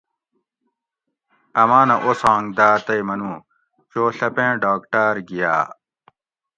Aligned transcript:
"امانہ 1.61 1.95
اوسانگ 2.05 2.45
داۤ 2.57 2.77
تئی 2.85 3.01
منو 3.07 3.33
""چو 3.89 4.01
ڷپیں 4.17 4.53
ڈاکٹاۤر 4.61 5.15
گھیاۤ""" 5.29 5.67